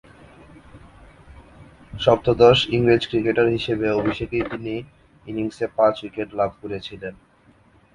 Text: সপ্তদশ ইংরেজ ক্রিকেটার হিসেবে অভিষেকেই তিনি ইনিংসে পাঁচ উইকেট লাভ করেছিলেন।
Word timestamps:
সপ্তদশ 1.99 2.59
ইংরেজ 2.69 3.03
ক্রিকেটার 3.07 3.47
হিসেবে 3.47 3.87
অভিষেকেই 3.91 4.43
তিনি 4.51 4.73
ইনিংসে 5.27 5.65
পাঁচ 5.77 5.95
উইকেট 6.03 6.29
লাভ 6.33 6.51
করেছিলেন। 6.61 7.13